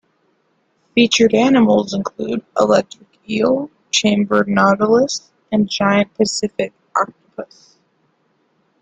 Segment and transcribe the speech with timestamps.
[0.95, 7.77] Featured animals include electric eel, chambered nautilus, and giant Pacific octopus.